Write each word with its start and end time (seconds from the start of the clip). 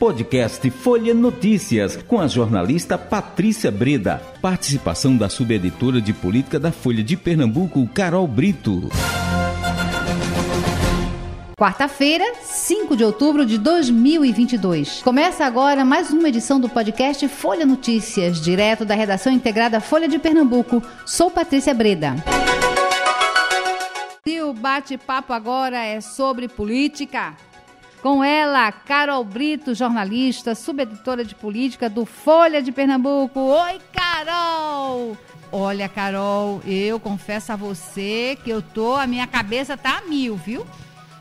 Podcast 0.00 0.70
Folha 0.70 1.12
Notícias, 1.12 1.94
com 1.94 2.18
a 2.18 2.26
jornalista 2.26 2.96
Patrícia 2.96 3.70
Breda. 3.70 4.18
Participação 4.40 5.14
da 5.14 5.28
subeditora 5.28 6.00
de 6.00 6.14
política 6.14 6.58
da 6.58 6.72
Folha 6.72 7.04
de 7.04 7.18
Pernambuco, 7.18 7.86
Carol 7.88 8.26
Brito. 8.26 8.88
Quarta-feira, 11.54 12.24
5 12.40 12.96
de 12.96 13.04
outubro 13.04 13.44
de 13.44 13.58
2022. 13.58 15.02
Começa 15.02 15.44
agora 15.44 15.84
mais 15.84 16.10
uma 16.10 16.30
edição 16.30 16.58
do 16.58 16.70
podcast 16.70 17.28
Folha 17.28 17.66
Notícias, 17.66 18.40
direto 18.40 18.86
da 18.86 18.94
redação 18.94 19.30
integrada 19.30 19.82
Folha 19.82 20.08
de 20.08 20.18
Pernambuco. 20.18 20.82
Sou 21.04 21.30
Patrícia 21.30 21.74
Breda. 21.74 22.14
E 24.24 24.40
o 24.40 24.54
bate-papo 24.54 25.34
agora 25.34 25.84
é 25.84 26.00
sobre 26.00 26.48
política. 26.48 27.36
Com 28.02 28.24
ela, 28.24 28.72
Carol 28.72 29.22
Brito, 29.22 29.74
jornalista, 29.74 30.54
subeditora 30.54 31.22
de 31.22 31.34
política 31.34 31.88
do 31.88 32.06
Folha 32.06 32.62
de 32.62 32.72
Pernambuco. 32.72 33.38
Oi, 33.38 33.78
Carol! 33.92 35.18
Olha, 35.52 35.86
Carol, 35.86 36.62
eu 36.64 36.98
confesso 36.98 37.52
a 37.52 37.56
você 37.56 38.38
que 38.42 38.48
eu 38.48 38.62
tô, 38.62 38.94
a 38.94 39.06
minha 39.06 39.26
cabeça 39.26 39.76
tá 39.76 39.98
a 39.98 40.08
mil, 40.08 40.34
viu? 40.36 40.66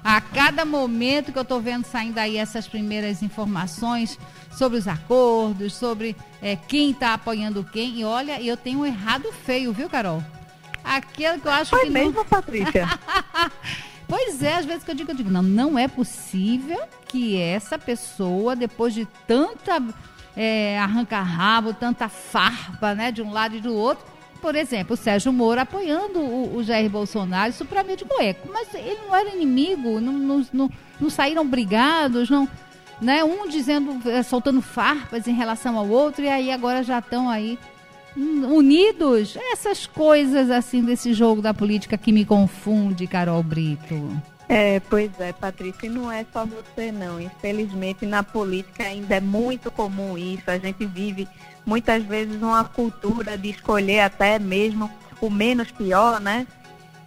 A 0.02 0.22
cada 0.22 0.64
momento 0.64 1.34
que 1.34 1.38
eu 1.38 1.44
estou 1.44 1.60
vendo 1.60 1.84
saindo 1.84 2.18
aí 2.18 2.38
essas 2.38 2.66
primeiras 2.66 3.22
informações 3.22 4.18
sobre 4.50 4.78
os 4.78 4.88
acordos, 4.88 5.74
sobre 5.74 6.16
é, 6.42 6.56
quem 6.56 6.92
está 6.92 7.14
apoiando 7.14 7.62
quem, 7.62 8.00
e 8.00 8.06
olha, 8.06 8.42
eu 8.42 8.56
tenho 8.56 8.86
errado 8.86 9.30
feio, 9.46 9.74
viu, 9.74 9.90
Carol? 9.90 10.24
Aquele 10.82 11.40
que 11.40 11.48
eu 11.48 11.52
acho 11.52 11.72
Foi 11.72 11.86
que. 11.86 11.90
mesmo, 11.90 12.14
não... 12.14 12.26
Patrícia? 12.26 12.88
pois 14.10 14.44
é, 14.44 14.56
às 14.56 14.66
vezes 14.66 14.84
que 14.84 14.92
eu 14.92 14.96
digo, 14.96 15.12
eu 15.12 15.16
digo, 15.16 15.30
não, 15.30 15.44
não 15.44 15.80
é 15.80 15.88
possível 15.88 16.80
que 17.06 17.40
essa 17.40 17.78
pessoa, 17.78 18.56
depois 18.56 18.94
de 18.94 19.08
tanta 19.28 19.82
é, 20.36 20.80
arranca-rabo, 20.80 21.74
tanta 21.74 22.10
farpa, 22.10 22.96
né, 22.96 23.12
de 23.12 23.22
um 23.22 23.32
lado 23.32 23.56
e 23.56 23.62
do 23.62 23.74
outro, 23.74 24.04
por 24.42 24.56
exemplo, 24.56 24.94
o 24.94 24.98
Sérgio 24.98 25.32
Moro 25.32 25.62
apoiando 25.62 26.20
o, 26.20 26.56
o 26.56 26.64
Jair 26.64 26.90
Bolsonaro, 26.90 27.52
isso 27.52 27.66
para 27.66 27.84
mim 27.84 27.94
é 27.94 27.96
de 27.98 28.06
cueco. 28.06 28.50
Mas 28.52 28.74
ele 28.74 29.00
não 29.06 29.16
era 29.16 29.30
inimigo, 29.30 30.00
não, 30.00 30.14
não, 30.14 30.46
não, 30.52 30.72
não 31.00 31.10
saíram 31.10 31.46
brigados, 31.46 32.30
não, 32.30 32.48
né? 33.02 33.24
Um 33.24 33.48
dizendo, 33.48 34.00
eh, 34.10 34.24
soltando 34.24 34.62
farpas 34.62 35.28
em 35.28 35.34
relação 35.34 35.78
ao 35.78 35.88
outro, 35.88 36.24
e 36.24 36.30
aí 36.30 36.52
agora 36.52 36.84
já 36.84 37.00
estão 37.00 37.30
aí 37.30 37.60
unidos. 38.16 39.38
Essas 39.52 39.86
coisas 39.86 40.50
assim 40.50 40.84
desse 40.84 41.14
jogo 41.14 41.42
da 41.42 41.54
política 41.54 41.98
que 41.98 42.12
me 42.12 42.26
confunde, 42.26 43.08
Carol 43.08 43.44
Brito. 43.44 44.22
É, 44.48 44.80
pois 44.80 45.12
é, 45.20 45.32
Patrícia, 45.32 45.86
e 45.86 45.90
não 45.90 46.12
é 46.12 46.26
só 46.34 46.44
você 46.44 46.92
não. 46.92 47.22
Infelizmente 47.22 48.06
na 48.06 48.24
política 48.24 48.84
ainda 48.84 49.16
é 49.16 49.22
muito 49.22 49.70
comum 49.70 50.18
isso. 50.18 50.50
A 50.50 50.58
gente 50.58 50.86
vive 50.86 51.28
muitas 51.64 52.04
vezes 52.04 52.42
uma 52.42 52.64
cultura 52.64 53.38
de 53.38 53.52
escolher 53.52 54.00
até 54.00 54.40
mesmo 54.40 54.90
o 55.22 55.30
menos 55.30 55.70
pior, 55.70 56.20
né? 56.20 56.48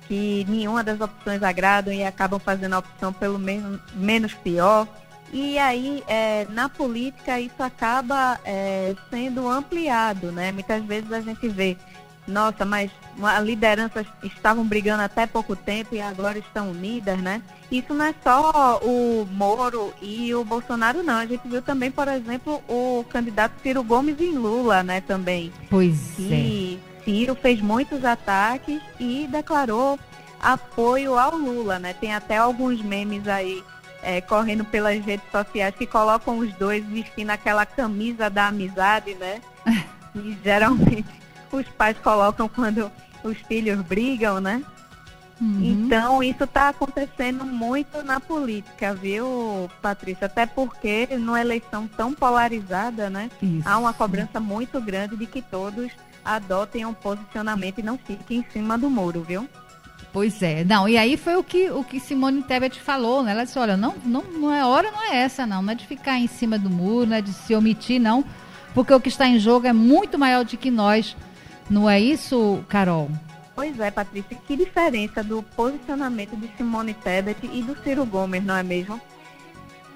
Que 0.07 0.47
nenhuma 0.49 0.85
das 0.85 1.01
opções 1.01 1.43
agradam 1.43 1.93
e 1.93 2.05
acabam 2.05 2.39
fazendo 2.39 2.75
a 2.75 2.79
opção 2.79 3.13
pelo 3.13 3.41
menos, 3.41 3.81
menos 3.95 4.35
pior. 4.35 4.87
E 5.33 5.59
aí, 5.59 6.05
é, 6.07 6.47
na 6.51 6.69
política, 6.69 7.41
isso 7.41 7.63
acaba 7.63 8.39
é, 8.45 8.95
sendo 9.11 9.49
ampliado, 9.49 10.31
né? 10.31 10.53
Muitas 10.53 10.85
vezes 10.85 11.11
a 11.11 11.21
gente 11.21 11.49
vê 11.49 11.77
nossa, 12.27 12.65
mas 12.65 12.91
as 13.21 13.45
lideranças 13.45 14.07
estavam 14.23 14.65
brigando 14.65 15.03
até 15.03 15.27
pouco 15.27 15.57
tempo 15.57 15.95
e 15.95 16.01
agora 16.01 16.39
estão 16.39 16.71
unidas, 16.71 17.19
né? 17.19 17.43
Isso 17.71 17.93
não 17.93 18.05
é 18.05 18.15
só 18.23 18.79
o 18.83 19.27
Moro 19.31 19.93
e 20.01 20.33
o 20.35 20.45
Bolsonaro, 20.45 21.03
não. 21.03 21.15
A 21.15 21.27
gente 21.27 21.47
viu 21.49 21.61
também, 21.61 21.91
por 21.91 22.07
exemplo, 22.07 22.63
o 22.69 23.05
candidato 23.09 23.55
Ciro 23.63 23.83
Gomes 23.83 24.21
em 24.21 24.33
Lula, 24.33 24.83
né, 24.83 25.01
também. 25.01 25.53
Pois 25.69 26.13
que 26.17 26.79
é. 26.81 27.05
Ciro 27.05 27.35
fez 27.35 27.61
muitos 27.61 28.05
ataques 28.05 28.81
e 29.01 29.27
declarou 29.31 29.99
apoio 30.41 31.19
ao 31.19 31.37
Lula, 31.37 31.79
né? 31.79 31.93
Tem 31.93 32.15
até 32.15 32.37
alguns 32.37 32.81
memes 32.83 33.27
aí 33.27 33.65
é, 34.03 34.21
correndo 34.21 34.65
pelas 34.65 35.03
redes 35.05 35.31
sociais 35.31 35.75
que 35.75 35.87
colocam 35.87 36.39
os 36.39 36.53
dois 36.55 36.85
vestindo 36.85 37.31
aquela 37.31 37.65
camisa 37.65 38.29
da 38.29 38.49
amizade, 38.49 39.15
né? 39.15 39.41
E 40.15 40.37
geralmente 40.45 41.07
os 41.51 41.67
pais 41.69 41.97
colocam 41.97 42.47
quando 42.47 42.93
os 43.25 43.39
filhos 43.49 43.81
brigam, 43.81 44.43
né? 44.43 44.63
Uhum. 45.41 45.61
Então, 45.63 46.23
isso 46.23 46.45
está 46.45 46.69
acontecendo 46.69 47.45
muito 47.45 48.03
na 48.03 48.21
política, 48.21 48.95
viu, 48.95 49.71
Patrícia? 49.81 50.27
Até 50.27 50.45
porque 50.45 51.09
numa 51.19 51.41
eleição 51.41 51.89
tão 51.89 52.13
polarizada, 52.13 53.09
né? 53.09 53.31
Isso. 53.43 53.67
Há 53.67 53.79
uma 53.79 53.93
cobrança 53.93 54.39
muito 54.39 54.81
grande 54.81 55.17
de 55.17 55.27
que 55.27 55.41
todos 55.41 55.91
adotem 56.25 56.87
um 56.87 56.95
posicionamento 56.95 57.79
e 57.79 57.83
não 57.83 57.99
fiquem 57.99 58.39
em 58.39 58.47
cima 58.53 58.79
do 58.79 58.89
muro, 58.89 59.23
viu? 59.23 59.49
Pois 60.13 60.43
é. 60.43 60.65
Não, 60.65 60.89
e 60.89 60.97
aí 60.97 61.17
foi 61.17 61.37
o 61.37 61.45
que, 61.45 61.71
o 61.71 61.85
que 61.85 62.01
Simone 62.01 62.43
Tebet 62.43 62.81
falou, 62.81 63.23
né? 63.23 63.33
Ela 63.33 63.45
disse, 63.45 63.59
olha, 63.59 63.77
não, 63.77 63.95
não, 64.05 64.23
não 64.23 64.55
é 64.55 64.65
hora, 64.65 64.91
não 64.91 65.03
é 65.03 65.17
essa, 65.17 65.47
não. 65.47 65.63
Não 65.63 65.73
é 65.73 65.75
de 65.75 65.87
ficar 65.87 66.19
em 66.19 66.27
cima 66.27 66.59
do 66.59 66.69
muro, 66.69 67.07
não 67.07 67.17
é 67.17 67.23
de 67.23 67.33
se 67.33 67.55
omitir, 67.55 68.01
não. 68.01 68.25
Porque 68.75 68.93
o 68.93 69.01
que 69.01 69.09
está 69.09 69.27
em 69.27 69.39
jogo 69.39 69.67
é 69.67 69.73
muito 69.73 70.19
maior 70.19 70.45
do 70.45 70.57
que 70.57 70.71
nós 70.71 71.17
não 71.69 71.89
é 71.89 72.01
isso, 72.01 72.63
Carol? 72.69 73.11
Pois 73.55 73.79
é, 73.79 73.91
Patrícia. 73.91 74.37
Que 74.47 74.57
diferença 74.57 75.23
do 75.23 75.43
posicionamento 75.43 76.37
de 76.37 76.51
Simone 76.57 76.95
Tebet 76.95 77.39
e 77.53 77.63
do 77.63 77.77
Ciro 77.83 78.05
Gomes, 78.05 78.45
não 78.45 78.57
é 78.57 78.63
mesmo? 78.63 79.01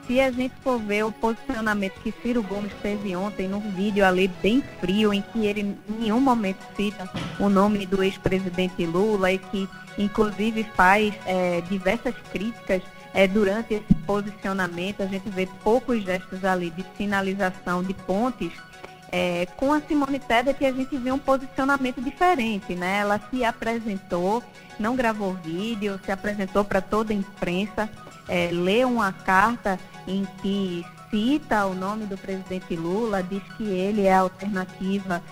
Se 0.06 0.20
a 0.20 0.30
gente 0.30 0.54
for 0.62 0.78
ver 0.78 1.04
o 1.04 1.10
posicionamento 1.10 2.00
que 2.00 2.12
Ciro 2.22 2.42
Gomes 2.42 2.72
teve 2.80 3.16
ontem 3.16 3.48
num 3.48 3.72
vídeo 3.72 4.04
ali 4.04 4.28
bem 4.40 4.62
frio, 4.80 5.12
em 5.12 5.20
que 5.20 5.46
ele 5.46 5.60
em 5.62 5.78
nenhum 5.98 6.20
momento 6.20 6.64
cita 6.76 7.10
o 7.40 7.48
nome 7.48 7.86
do 7.86 8.02
ex-presidente 8.02 8.86
Lula 8.86 9.32
e 9.32 9.38
que 9.38 9.68
inclusive 9.98 10.64
faz 10.76 11.12
é, 11.26 11.60
diversas 11.62 12.14
críticas 12.32 12.82
é, 13.12 13.26
durante 13.26 13.74
esse 13.74 13.94
posicionamento, 14.06 15.02
a 15.02 15.06
gente 15.06 15.28
vê 15.30 15.48
poucos 15.64 16.04
gestos 16.04 16.44
ali 16.44 16.70
de 16.70 16.84
sinalização 16.96 17.82
de 17.82 17.94
pontes 17.94 18.52
é, 19.10 19.46
com 19.56 19.72
a 19.72 19.80
Simone 19.80 20.18
Tebet 20.18 20.64
a 20.64 20.72
gente 20.72 20.96
viu 20.96 21.14
um 21.14 21.18
posicionamento 21.18 22.00
diferente, 22.00 22.74
né? 22.74 22.98
Ela 22.98 23.20
se 23.30 23.44
apresentou, 23.44 24.42
não 24.78 24.96
gravou 24.96 25.34
vídeo, 25.34 25.98
se 26.04 26.10
apresentou 26.10 26.64
para 26.64 26.80
toda 26.80 27.12
a 27.12 27.16
imprensa, 27.16 27.88
é, 28.28 28.50
leu 28.52 28.88
uma 28.88 29.12
carta 29.12 29.78
em 30.06 30.26
que 30.42 30.84
cita 31.10 31.66
o 31.66 31.74
nome 31.74 32.06
do 32.06 32.16
presidente 32.16 32.74
Lula, 32.74 33.22
diz 33.22 33.42
que 33.56 33.64
ele 33.64 34.02
é 34.02 34.14
a 34.14 34.20
alternativa 34.20 35.22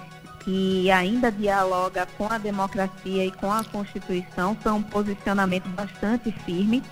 que 0.40 0.90
ainda 0.90 1.32
dialoga 1.32 2.06
com 2.18 2.30
a 2.30 2.36
democracia 2.36 3.24
e 3.24 3.30
com 3.30 3.50
a 3.50 3.64
Constituição. 3.64 4.54
Foi 4.60 4.72
um 4.72 4.82
posicionamento 4.82 5.68
bastante 5.70 6.30
firme. 6.30 6.82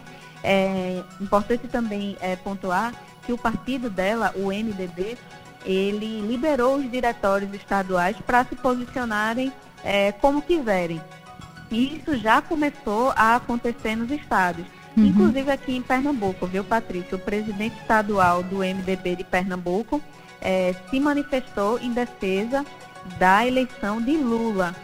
É 0.42 1.02
importante 1.20 1.68
também 1.68 2.16
é, 2.20 2.34
pontuar 2.34 2.94
que 3.24 3.32
o 3.32 3.38
partido 3.38 3.90
dela, 3.90 4.32
o 4.34 4.46
MDB, 4.48 5.18
ele 5.64 6.20
liberou 6.22 6.76
os 6.76 6.90
diretórios 6.90 7.52
estaduais 7.54 8.16
para 8.26 8.44
se 8.44 8.56
posicionarem 8.56 9.52
é, 9.84 10.12
como 10.12 10.42
quiserem. 10.42 11.00
E 11.70 11.96
isso 11.96 12.16
já 12.16 12.42
começou 12.42 13.12
a 13.14 13.36
acontecer 13.36 13.94
nos 13.96 14.10
estados. 14.10 14.64
Uhum. 14.96 15.06
Inclusive 15.06 15.50
aqui 15.50 15.76
em 15.76 15.82
Pernambuco, 15.82 16.46
viu, 16.46 16.62
Patrícia? 16.64 17.16
O 17.16 17.20
presidente 17.20 17.76
estadual 17.80 18.42
do 18.42 18.58
MDB 18.58 19.16
de 19.16 19.24
Pernambuco 19.24 20.02
é, 20.40 20.74
se 20.90 21.00
manifestou 21.00 21.78
em 21.78 21.92
defesa 21.92 22.64
da 23.18 23.46
eleição 23.46 24.00
de 24.00 24.16
Lula. 24.16 24.74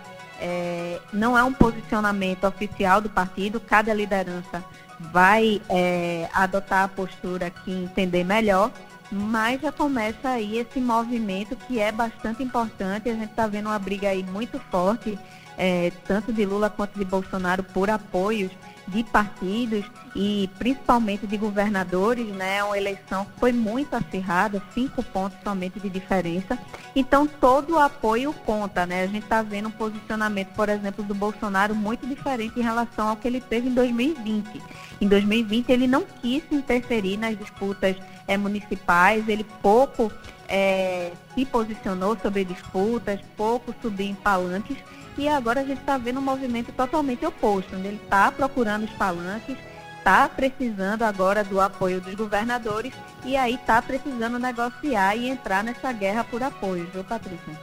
É, 0.40 1.00
não 1.12 1.36
é 1.36 1.42
um 1.42 1.52
posicionamento 1.52 2.44
oficial 2.44 3.00
do 3.00 3.10
partido, 3.10 3.60
cada 3.60 3.92
liderança 3.92 4.64
vai 4.98 5.60
é, 5.68 6.28
adotar 6.32 6.84
a 6.84 6.88
postura 6.88 7.50
que 7.50 7.70
entender 7.70 8.24
melhor, 8.24 8.70
mas 9.10 9.60
já 9.60 9.72
começa 9.72 10.28
aí 10.28 10.58
esse 10.58 10.80
movimento 10.80 11.56
que 11.56 11.80
é 11.80 11.90
bastante 11.90 12.42
importante. 12.42 13.08
A 13.08 13.14
gente 13.14 13.30
está 13.30 13.46
vendo 13.46 13.66
uma 13.66 13.78
briga 13.78 14.08
aí 14.08 14.22
muito 14.22 14.58
forte, 14.70 15.18
é, 15.56 15.92
tanto 16.06 16.32
de 16.32 16.44
Lula 16.44 16.70
quanto 16.70 16.98
de 16.98 17.04
Bolsonaro, 17.04 17.62
por 17.62 17.90
apoios 17.90 18.50
de 18.88 19.04
partidos 19.04 19.84
e 20.16 20.48
principalmente 20.58 21.26
de 21.26 21.36
governadores, 21.36 22.26
né? 22.28 22.62
Uma 22.64 22.76
eleição 22.76 23.24
que 23.24 23.38
foi 23.38 23.52
muito 23.52 23.94
acirrada, 23.94 24.62
cinco 24.74 25.02
pontos 25.02 25.38
somente 25.44 25.78
de 25.78 25.88
diferença. 25.88 26.58
Então 26.96 27.26
todo 27.26 27.74
o 27.74 27.78
apoio 27.78 28.32
conta, 28.44 28.86
né? 28.86 29.02
A 29.02 29.06
gente 29.06 29.24
está 29.24 29.42
vendo 29.42 29.68
um 29.68 29.72
posicionamento, 29.72 30.48
por 30.54 30.68
exemplo, 30.68 31.04
do 31.04 31.14
Bolsonaro 31.14 31.74
muito 31.74 32.06
diferente 32.06 32.58
em 32.58 32.62
relação 32.62 33.08
ao 33.08 33.16
que 33.16 33.28
ele 33.28 33.40
teve 33.40 33.68
em 33.68 33.74
2020. 33.74 34.62
Em 35.00 35.06
2020 35.06 35.70
ele 35.70 35.86
não 35.86 36.04
quis 36.20 36.42
interferir 36.50 37.16
nas 37.16 37.38
disputas 37.38 37.96
é, 38.26 38.36
municipais, 38.36 39.28
ele 39.28 39.44
pouco 39.62 40.10
é, 40.48 41.12
se 41.34 41.44
posicionou 41.44 42.16
sobre 42.20 42.44
disputas, 42.44 43.20
pouco 43.36 43.74
subiu 43.82 44.06
em 44.06 44.14
palanques, 44.14 44.78
e 45.16 45.28
agora 45.28 45.60
a 45.60 45.64
gente 45.64 45.80
está 45.80 45.98
vendo 45.98 46.20
um 46.20 46.22
movimento 46.22 46.72
totalmente 46.72 47.26
oposto, 47.26 47.76
onde 47.76 47.88
ele 47.88 48.00
está 48.02 48.30
procurando 48.32 48.84
os 48.84 48.90
palanques, 48.90 49.56
está 49.98 50.28
precisando 50.28 51.02
agora 51.02 51.44
do 51.44 51.60
apoio 51.60 52.00
dos 52.00 52.14
governadores 52.14 52.92
e 53.24 53.36
aí 53.36 53.56
está 53.56 53.82
precisando 53.82 54.38
negociar 54.38 55.16
e 55.16 55.28
entrar 55.28 55.62
nessa 55.62 55.92
guerra 55.92 56.24
por 56.24 56.42
apoio, 56.42 56.88
viu, 56.92 57.04
Patrícia? 57.04 57.60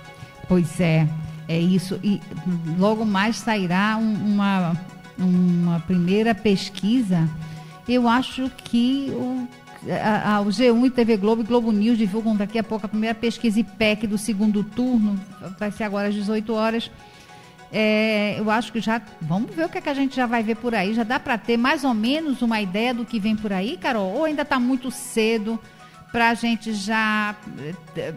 Pois 0.48 0.80
é, 0.80 1.08
é 1.48 1.58
isso. 1.58 2.00
E 2.04 2.22
logo 2.78 3.06
mais 3.06 3.38
sairá 3.38 3.98
um, 3.98 4.14
uma, 4.14 4.76
uma 5.18 5.80
primeira 5.82 6.36
pesquisa. 6.36 7.28
Eu 7.88 8.08
acho 8.08 8.50
que 8.50 9.12
o, 9.14 9.48
a, 9.92 10.36
a, 10.36 10.42
o 10.42 10.48
G1 10.48 10.86
e 10.86 10.90
TV 10.90 11.18
Globo 11.18 11.42
e 11.42 11.46
Globo 11.46 11.72
News 11.72 11.98
divulgam 11.98 12.36
daqui 12.36 12.58
a 12.58 12.64
pouco 12.64 12.86
a 12.86 12.90
primeira 12.90 13.16
pesquisa 13.16 13.60
IPEC 13.60 14.08
do 14.08 14.18
segundo 14.18 14.64
turno. 14.64 15.20
Vai 15.60 15.72
ser 15.72 15.84
agora 15.84 16.08
às 16.08 16.14
18 16.14 16.54
horas 16.54 16.90
é, 17.78 18.40
eu 18.40 18.50
acho 18.50 18.72
que 18.72 18.80
já. 18.80 19.02
Vamos 19.22 19.54
ver 19.54 19.66
o 19.66 19.70
que, 19.70 19.80
é 19.80 19.82
que 19.82 19.90
a 19.90 19.94
gente 19.94 20.16
já 20.16 20.26
vai 20.26 20.42
ver 20.42 20.56
por 20.56 20.74
aí. 20.74 20.94
Já 20.94 21.04
dá 21.04 21.20
para 21.20 21.38
ter 21.38 21.58
mais 21.58 21.84
ou 21.84 21.94
menos 21.94 22.42
uma 22.42 22.62
ideia 22.62 22.94
do 22.94 23.04
que 23.04 23.20
vem 23.20 23.36
por 23.36 23.52
aí, 23.52 23.76
Carol? 23.76 24.14
Ou 24.14 24.24
ainda 24.24 24.44
está 24.44 24.58
muito 24.58 24.90
cedo 24.90 25.60
para 26.10 26.30
a 26.30 26.34
gente 26.34 26.74
já 26.74 27.36
eh, 27.98 28.14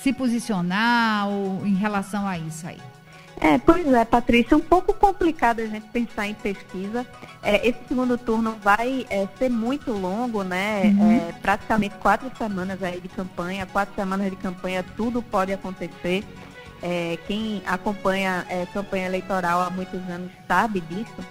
se 0.00 0.12
posicionar 0.12 1.26
em 1.64 1.74
relação 1.74 2.24
a 2.24 2.38
isso 2.38 2.64
aí? 2.68 2.78
É, 3.40 3.56
pois 3.56 3.86
é, 3.86 4.04
Patrícia, 4.04 4.54
um 4.54 4.60
pouco 4.60 4.92
complicado 4.92 5.60
a 5.60 5.66
gente 5.66 5.88
pensar 5.88 6.26
em 6.26 6.34
pesquisa. 6.34 7.06
É, 7.42 7.66
esse 7.66 7.78
segundo 7.88 8.18
turno 8.18 8.56
vai 8.62 9.06
é, 9.08 9.26
ser 9.38 9.48
muito 9.48 9.92
longo, 9.92 10.42
né? 10.42 10.82
Uhum. 10.84 11.28
É, 11.28 11.32
praticamente 11.40 11.94
quatro 11.96 12.30
semanas 12.36 12.82
aí 12.82 13.00
de 13.00 13.08
campanha, 13.08 13.64
quatro 13.64 13.94
semanas 13.94 14.28
de 14.28 14.36
campanha, 14.36 14.84
tudo 14.94 15.22
pode 15.22 15.52
acontecer. 15.52 16.22
É, 16.82 17.18
quem 17.26 17.62
acompanha 17.66 18.44
é, 18.48 18.66
campanha 18.66 19.06
eleitoral 19.06 19.62
há 19.62 19.70
muitos 19.70 20.00
anos 20.08 20.30
sabe 20.46 20.80
disso. 20.82 21.24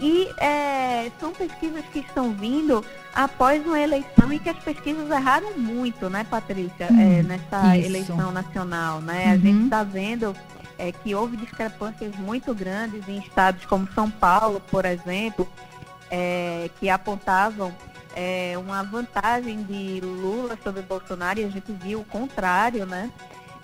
E 0.00 0.28
é, 0.38 1.10
são 1.18 1.32
pesquisas 1.32 1.84
que 1.92 1.98
estão 1.98 2.32
vindo 2.32 2.82
após 3.14 3.64
uma 3.66 3.80
eleição 3.80 4.32
em 4.32 4.38
que 4.38 4.48
as 4.48 4.58
pesquisas 4.58 5.10
erraram 5.10 5.58
muito, 5.58 6.08
né, 6.08 6.24
Patrícia, 6.30 6.84
é, 6.84 6.92
hum, 6.92 7.22
nessa 7.24 7.76
isso. 7.76 7.86
eleição 7.88 8.30
nacional. 8.30 9.00
Né? 9.00 9.26
Uhum. 9.26 9.32
A 9.32 9.36
gente 9.36 9.64
está 9.64 9.82
vendo 9.82 10.36
é, 10.80 10.92
que 10.92 11.14
houve 11.14 11.36
discrepâncias 11.36 12.14
muito 12.16 12.54
grandes 12.54 13.06
em 13.08 13.18
estados 13.18 13.64
como 13.66 13.88
São 13.92 14.10
Paulo, 14.10 14.60
por 14.70 14.84
exemplo, 14.84 15.46
é, 16.10 16.70
que 16.78 16.88
apontavam 16.88 17.74
uma 18.60 18.82
vantagem 18.82 19.62
de 19.62 20.00
Lula 20.00 20.58
sobre 20.64 20.82
Bolsonaro 20.82 21.38
e 21.38 21.44
a 21.44 21.48
gente 21.48 21.72
viu 21.72 22.00
o 22.00 22.04
contrário, 22.04 22.84
né? 22.84 23.08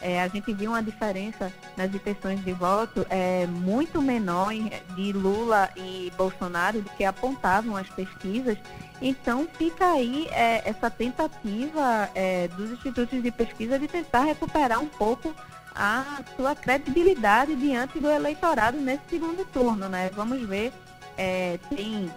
é, 0.00 0.22
a 0.22 0.28
gente 0.28 0.52
viu 0.52 0.70
uma 0.70 0.82
diferença 0.82 1.52
nas 1.76 1.94
intenções 1.94 2.44
de 2.44 2.52
voto 2.52 3.06
é, 3.08 3.46
muito 3.46 4.00
menor 4.02 4.52
de 4.94 5.12
Lula 5.12 5.70
e 5.76 6.12
Bolsonaro 6.16 6.80
do 6.82 6.90
que 6.90 7.04
apontavam 7.04 7.76
as 7.76 7.88
pesquisas. 7.88 8.58
Então 9.00 9.46
fica 9.58 9.84
aí 9.92 10.26
é, 10.30 10.68
essa 10.68 10.90
tentativa 10.90 12.08
é, 12.14 12.48
dos 12.48 12.70
institutos 12.70 13.22
de 13.22 13.30
pesquisa 13.30 13.78
de 13.78 13.88
tentar 13.88 14.24
recuperar 14.24 14.80
um 14.80 14.88
pouco 14.88 15.34
a 15.76 16.20
sua 16.36 16.54
credibilidade 16.54 17.54
diante 17.54 18.00
do 18.00 18.10
eleitorado 18.10 18.78
nesse 18.78 19.02
segundo 19.10 19.44
turno. 19.46 19.88
Né? 19.88 20.10
Vamos 20.14 20.40
ver, 20.46 20.72
é, 21.16 21.58
tem 21.68 22.10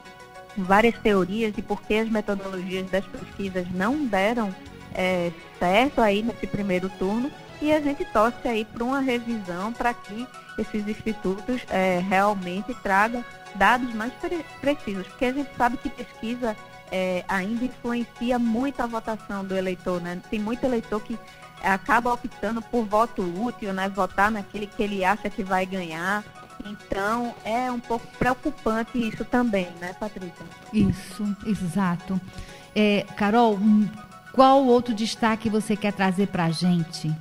várias 0.58 0.98
teorias 1.00 1.54
de 1.54 1.62
por 1.62 1.82
que 1.84 1.96
as 1.96 2.10
metodologias 2.10 2.90
das 2.90 3.06
pesquisas 3.06 3.70
não 3.72 4.06
deram 4.06 4.54
é, 4.94 5.32
certo 5.60 6.02
aí 6.02 6.24
nesse 6.24 6.48
primeiro 6.48 6.90
turno 6.98 7.32
e 7.62 7.72
a 7.72 7.82
gente 7.82 8.06
torce 8.06 8.48
aí 8.48 8.64
para 8.66 8.84
uma 8.84 9.00
revisão 9.00 9.74
para 9.74 9.94
que 9.94 10.26
esses 10.58 10.88
institutos 10.88 11.62
é, 11.70 12.00
realmente 12.00 12.74
tragam 12.76 13.24
dados 13.56 13.94
mais 13.94 14.14
pre 14.14 14.44
precisos, 14.62 15.08
porque 15.08 15.26
a 15.26 15.34
gente 15.34 15.50
sabe 15.58 15.78
que 15.78 15.90
pesquisa 15.90 16.56
é, 16.92 17.24
ainda 17.28 17.66
influencia 17.66 18.40
muito 18.40 18.82
a 18.82 18.86
votação 18.86 19.44
do 19.44 19.56
eleitor, 19.56 20.02
né? 20.02 20.20
Tem 20.30 20.40
muito 20.40 20.64
eleitor 20.64 21.02
que 21.02 21.18
acaba 21.64 22.14
optando 22.14 22.62
por 22.62 22.86
voto 22.86 23.22
útil, 23.22 23.74
né? 23.74 23.90
Votar 23.90 24.32
naquele 24.32 24.68
que 24.68 24.82
ele 24.82 25.04
acha 25.04 25.30
que 25.30 25.44
vai 25.44 25.66
ganhar. 25.66 26.24
Então, 26.66 27.34
é 27.46 27.72
um 27.72 27.80
pouco 27.80 28.06
preocupante 28.18 28.98
isso 28.98 29.24
também, 29.24 29.70
né, 29.80 29.94
Patrícia? 29.94 30.46
Isso, 30.74 31.24
exato. 31.46 32.20
É, 32.76 33.06
Carol, 33.16 33.58
qual 34.34 34.66
outro 34.66 34.94
destaque 34.94 35.50
você 35.50 35.76
quer 35.76 35.94
trazer 35.94 36.28
para 36.28 36.46
a 36.46 36.52
gente? 36.52 37.16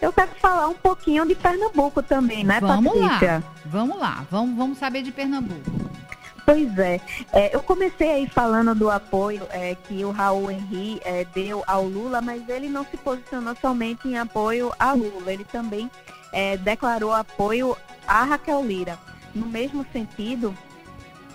Eu 0.00 0.12
quero 0.12 0.30
falar 0.40 0.68
um 0.68 0.74
pouquinho 0.74 1.26
de 1.26 1.34
Pernambuco 1.34 2.02
também, 2.02 2.44
né, 2.44 2.60
vamos 2.60 2.92
Patrícia? 2.92 3.34
Lá, 3.34 3.42
vamos 3.66 3.98
lá, 3.98 4.26
vamos, 4.30 4.56
vamos 4.56 4.78
saber 4.78 5.02
de 5.02 5.12
Pernambuco. 5.12 5.70
Pois 6.44 6.76
é. 6.78 7.00
é, 7.32 7.54
eu 7.54 7.62
comecei 7.62 8.10
aí 8.10 8.28
falando 8.28 8.74
do 8.74 8.90
apoio 8.90 9.46
é, 9.50 9.76
que 9.76 10.04
o 10.04 10.10
Raul 10.10 10.50
Henri 10.50 11.00
é, 11.04 11.24
deu 11.24 11.62
ao 11.66 11.84
Lula, 11.84 12.20
mas 12.20 12.48
ele 12.48 12.68
não 12.68 12.84
se 12.84 12.96
posicionou 12.96 13.54
somente 13.60 14.08
em 14.08 14.18
apoio 14.18 14.72
a 14.78 14.92
Lula, 14.92 15.32
ele 15.32 15.44
também 15.44 15.90
é, 16.32 16.56
declarou 16.56 17.12
apoio 17.12 17.76
a 18.06 18.24
Raquel 18.24 18.64
Lira. 18.64 18.98
No 19.34 19.46
mesmo 19.46 19.86
sentido, 19.92 20.54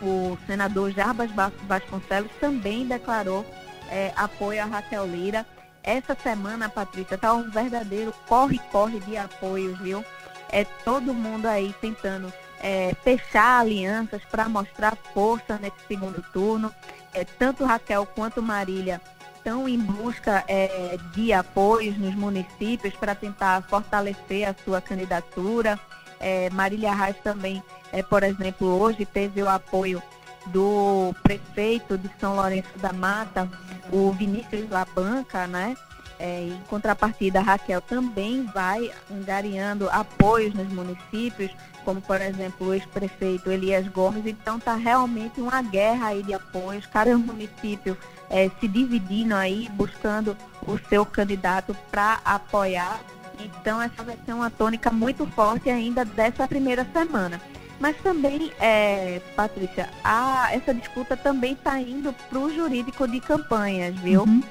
o 0.01 0.37
senador 0.45 0.91
Jarbas 0.91 1.31
Vasconcelos 1.63 2.31
também 2.39 2.85
declarou 2.85 3.45
é, 3.89 4.11
apoio 4.15 4.61
a 4.61 4.65
Raquel 4.65 5.05
Lira 5.07 5.45
essa 5.87 6.15
semana, 6.21 6.67
Patrícia, 6.67 7.17
tá 7.17 7.33
um 7.33 7.49
verdadeiro 7.49 8.13
corre-corre 8.27 8.99
de 8.99 9.15
apoios, 9.15 9.79
viu? 9.79 10.03
É 10.51 10.65
todo 10.65 11.13
mundo 11.13 11.45
aí 11.45 11.73
tentando 11.79 12.31
é, 12.61 12.95
fechar 13.03 13.61
alianças 13.61 14.21
para 14.29 14.47
mostrar 14.49 14.95
força 15.13 15.57
nesse 15.57 15.77
segundo 15.87 16.23
turno. 16.33 16.73
É, 17.13 17.23
tanto 17.23 17.65
Raquel 17.65 18.05
quanto 18.05 18.41
Marília 18.41 19.01
estão 19.35 19.67
em 19.67 19.79
busca 19.79 20.43
é, 20.47 20.97
de 21.13 21.31
apoios 21.31 21.97
nos 21.97 22.13
municípios 22.15 22.93
para 22.95 23.15
tentar 23.15 23.61
fortalecer 23.63 24.47
a 24.47 24.55
sua 24.63 24.81
candidatura. 24.81 25.79
É, 26.19 26.49
Marília 26.49 26.93
Reis 26.93 27.15
também, 27.23 27.63
é, 27.91 28.03
por 28.03 28.23
exemplo, 28.23 28.67
hoje 28.79 29.05
teve 29.05 29.41
o 29.41 29.49
apoio 29.49 30.01
do 30.47 31.13
prefeito 31.23 31.97
de 31.97 32.09
São 32.19 32.35
Lourenço 32.35 32.77
da 32.77 32.91
Mata, 32.93 33.49
o 33.91 34.11
Vinícius 34.11 34.69
Labanca, 34.69 35.47
né? 35.47 35.75
É, 36.19 36.47
em 36.47 36.61
contrapartida, 36.67 37.39
a 37.39 37.43
Raquel 37.43 37.81
também 37.81 38.43
vai 38.45 38.91
angariando 39.11 39.89
apoios 39.89 40.53
nos 40.53 40.67
municípios, 40.73 41.51
como 41.85 42.01
por 42.01 42.21
exemplo 42.21 42.67
o 42.67 42.73
ex-prefeito 42.73 43.51
Elias 43.51 43.87
Gomes. 43.87 44.25
Então 44.25 44.57
está 44.57 44.75
realmente 44.75 45.39
uma 45.39 45.61
guerra 45.61 46.07
aí 46.07 46.23
de 46.23 46.33
apoios, 46.33 46.85
cada 46.87 47.15
município 47.17 47.97
é, 48.29 48.49
se 48.59 48.67
dividindo 48.67 49.35
aí, 49.35 49.69
buscando 49.73 50.35
o 50.65 50.77
seu 50.89 51.05
candidato 51.05 51.75
para 51.91 52.19
apoiar. 52.25 52.99
Então 53.39 53.81
essa 53.81 54.03
vai 54.03 54.17
ser 54.25 54.33
uma 54.33 54.49
tônica 54.49 54.89
muito 54.89 55.25
forte 55.27 55.69
ainda 55.69 56.03
dessa 56.03 56.47
primeira 56.47 56.85
semana. 56.91 57.39
Mas 57.79 57.95
também, 57.97 58.51
é, 58.59 59.21
Patrícia, 59.35 59.89
a, 60.03 60.49
essa 60.51 60.73
disputa 60.73 61.15
também 61.15 61.53
está 61.53 61.79
indo 61.79 62.11
para 62.11 62.39
o 62.39 62.53
jurídico 62.53 63.07
de 63.07 63.19
campanhas, 63.19 63.95
viu? 63.97 64.23
Uhum. 64.23 64.41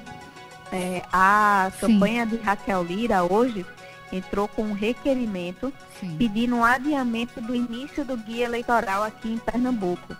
É, 0.71 1.01
a 1.11 1.71
campanha 1.79 2.25
Sim. 2.25 2.35
de 2.35 2.43
Raquel 2.43 2.83
Lira 2.83 3.23
hoje 3.23 3.65
entrou 4.11 4.47
com 4.47 4.63
um 4.63 4.73
requerimento 4.73 5.73
Sim. 5.99 6.15
pedindo 6.17 6.55
um 6.55 6.63
adiamento 6.63 7.41
do 7.41 7.55
início 7.55 8.03
do 8.05 8.17
guia 8.17 8.45
eleitoral 8.45 9.03
aqui 9.03 9.33
em 9.33 9.37
Pernambuco. 9.37 10.15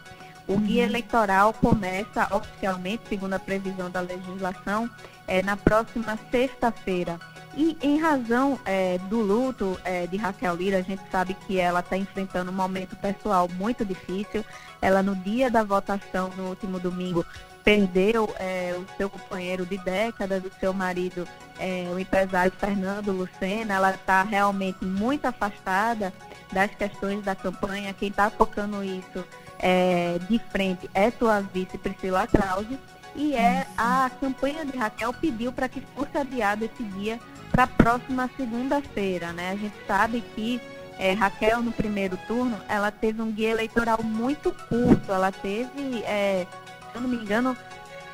O 0.47 0.53
uhum. 0.53 0.61
guia 0.61 0.85
eleitoral 0.85 1.53
começa 1.53 2.27
oficialmente, 2.33 3.03
segundo 3.09 3.33
a 3.33 3.39
previsão 3.39 3.91
da 3.91 3.99
legislação, 3.99 4.89
é, 5.27 5.41
na 5.43 5.57
próxima 5.57 6.17
sexta-feira. 6.31 7.19
E 7.55 7.75
em 7.81 7.99
razão 7.99 8.57
é, 8.63 8.97
do 9.09 9.19
luto 9.19 9.79
é, 9.83 10.07
de 10.07 10.15
Raquel 10.15 10.55
Lira, 10.55 10.77
a 10.77 10.81
gente 10.81 11.01
sabe 11.11 11.33
que 11.33 11.59
ela 11.59 11.81
está 11.81 11.97
enfrentando 11.97 12.51
um 12.51 12.53
momento 12.53 12.95
pessoal 12.95 13.49
muito 13.57 13.83
difícil. 13.83 14.45
Ela, 14.81 15.03
no 15.03 15.15
dia 15.15 15.49
da 15.49 15.63
votação, 15.63 16.31
no 16.37 16.49
último 16.49 16.79
domingo, 16.79 17.25
perdeu 17.67 18.33
é, 18.39 18.73
o 18.79 18.85
seu 18.95 19.09
companheiro 19.09 19.65
de 19.65 19.77
décadas, 19.79 20.41
o 20.45 20.51
seu 20.57 20.73
marido, 20.73 21.27
é, 21.59 21.85
o 21.93 21.99
empresário 21.99 22.53
Fernando 22.57 23.11
Lucena. 23.11 23.73
Ela 23.73 23.91
está 23.91 24.23
realmente 24.23 24.85
muito 24.85 25.25
afastada 25.25 26.13
das 26.49 26.73
questões 26.73 27.25
da 27.25 27.35
campanha. 27.35 27.93
Quem 27.93 28.07
está 28.07 28.29
tocando 28.29 28.81
isso 28.85 29.21
é, 29.59 30.17
de 30.29 30.39
frente 30.49 30.89
é 30.93 31.11
sua 31.11 31.41
vice 31.41 31.77
Priscila 31.77 32.25
Krause. 32.25 32.79
E 33.13 33.35
é 33.35 33.67
a 33.77 34.09
campanha 34.17 34.63
de 34.63 34.77
Raquel 34.77 35.11
pediu 35.11 35.51
para 35.51 35.67
que 35.67 35.81
fosse 35.93 36.17
adiado 36.17 36.63
esse 36.63 36.83
dia 36.83 37.19
para 37.51 37.63
a 37.63 37.67
próxima 37.67 38.29
segunda-feira, 38.37 39.33
né? 39.33 39.51
A 39.51 39.55
gente 39.57 39.75
sabe 39.85 40.23
que 40.33 40.61
é, 40.99 41.11
Raquel, 41.11 41.61
no 41.61 41.71
primeiro 41.71 42.17
turno, 42.27 42.57
ela 42.67 42.91
teve 42.91 43.21
um 43.21 43.31
guia 43.31 43.49
eleitoral 43.49 44.01
muito 44.03 44.51
curto, 44.67 45.11
ela 45.11 45.31
teve, 45.31 46.01
é, 46.03 46.47
eu 46.93 47.01
não 47.01 47.09
me 47.09 47.17
engano, 47.17 47.55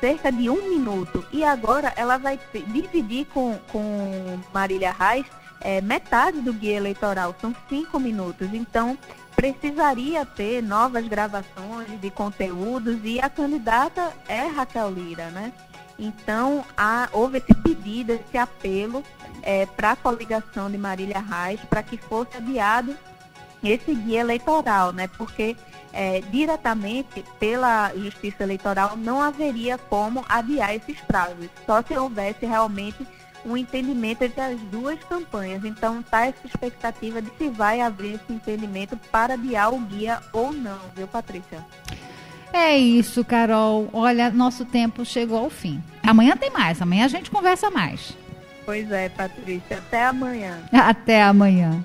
cerca 0.00 0.30
de 0.30 0.50
um 0.50 0.68
minuto. 0.68 1.24
E 1.32 1.42
agora 1.44 1.92
ela 1.96 2.18
vai 2.18 2.38
dividir 2.68 3.26
com, 3.26 3.58
com 3.70 4.38
Marília 4.52 4.92
Reis 4.92 5.26
é, 5.60 5.80
metade 5.80 6.40
do 6.42 6.52
guia 6.52 6.76
eleitoral, 6.76 7.34
são 7.40 7.54
cinco 7.68 7.98
minutos. 7.98 8.52
Então, 8.52 8.98
precisaria 9.34 10.24
ter 10.24 10.62
novas 10.62 11.08
gravações 11.08 12.00
de 12.00 12.10
conteúdos 12.10 12.98
e 13.02 13.20
a 13.20 13.30
candidata 13.30 14.12
é 14.28 14.46
Raquel 14.46 14.90
Lira, 14.90 15.30
né? 15.30 15.52
Então, 15.98 16.64
há, 16.76 17.08
houve 17.12 17.38
esse 17.38 17.54
pedido, 17.54 18.12
esse 18.12 18.36
apelo 18.36 19.02
é, 19.42 19.64
para 19.64 19.92
a 19.92 19.96
coligação 19.96 20.70
de 20.70 20.76
Marília 20.76 21.20
Reis 21.20 21.60
para 21.68 21.82
que 21.82 21.96
fosse 21.96 22.36
adiado 22.36 22.96
esse 23.62 23.94
guia 23.94 24.20
eleitoral, 24.20 24.92
né? 24.92 25.08
Porque 25.16 25.56
é, 25.94 26.20
diretamente 26.30 27.24
pela 27.38 27.92
Justiça 27.94 28.42
Eleitoral 28.42 28.96
não 28.96 29.22
haveria 29.22 29.78
como 29.78 30.24
adiar 30.28 30.74
esses 30.74 31.00
prazos, 31.00 31.48
só 31.64 31.82
se 31.82 31.96
houvesse 31.96 32.44
realmente 32.44 33.06
um 33.46 33.56
entendimento 33.56 34.22
entre 34.22 34.40
as 34.40 34.60
duas 34.62 34.98
campanhas. 35.04 35.64
Então 35.64 36.00
está 36.00 36.26
essa 36.26 36.46
expectativa 36.46 37.20
de 37.20 37.30
se 37.36 37.48
vai 37.48 37.80
haver 37.80 38.14
esse 38.14 38.32
entendimento 38.32 38.96
para 39.12 39.34
adiar 39.34 39.72
o 39.72 39.78
guia 39.80 40.20
ou 40.32 40.52
não, 40.52 40.78
viu, 40.96 41.06
Patrícia? 41.06 41.64
É 42.52 42.76
isso, 42.76 43.24
Carol. 43.24 43.88
Olha, 43.92 44.30
nosso 44.30 44.64
tempo 44.64 45.04
chegou 45.04 45.38
ao 45.38 45.50
fim. 45.50 45.82
Amanhã 46.02 46.36
tem 46.36 46.50
mais, 46.50 46.80
amanhã 46.80 47.04
a 47.04 47.08
gente 47.08 47.30
conversa 47.30 47.70
mais. 47.70 48.16
Pois 48.64 48.90
é, 48.90 49.08
Patrícia. 49.08 49.78
Até 49.78 50.06
amanhã. 50.06 50.62
Até 50.72 51.22
amanhã. 51.22 51.84